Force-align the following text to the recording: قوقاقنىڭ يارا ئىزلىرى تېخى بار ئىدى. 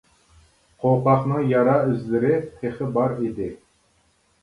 قوقاقنىڭ 0.85 1.45
يارا 1.53 1.77
ئىزلىرى 1.91 2.35
تېخى 2.59 2.91
بار 2.99 3.19
ئىدى. 3.23 3.55